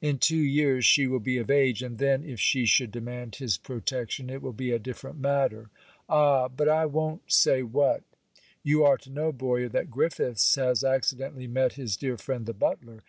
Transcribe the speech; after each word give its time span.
In 0.00 0.16
two 0.16 0.38
years, 0.40 0.86
she 0.86 1.06
will 1.06 1.20
be 1.20 1.36
of 1.36 1.50
age; 1.50 1.82
and 1.82 1.98
then, 1.98 2.24
if 2.24 2.40
she 2.40 2.64
should 2.64 2.90
demand 2.90 3.34
his 3.34 3.58
protection, 3.58 4.30
it 4.30 4.40
will 4.40 4.54
be 4.54 4.72
a 4.72 4.78
different 4.78 5.18
matter. 5.18 5.68
Ah! 6.08 6.48
but 6.48 6.70
I 6.70 6.86
won't 6.86 7.30
say 7.30 7.62
what. 7.62 8.02
You 8.62 8.82
are 8.84 8.96
to 8.96 9.10
know, 9.10 9.30
Boyer, 9.30 9.68
that 9.68 9.90
Griffiths 9.90 10.54
has 10.54 10.84
accidentally 10.84 11.48
met 11.48 11.74
his 11.74 11.98
dear 11.98 12.16
friend 12.16 12.46
the 12.46 12.54
butler. 12.54 13.02